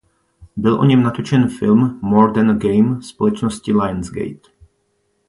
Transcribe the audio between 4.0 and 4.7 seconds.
Gate.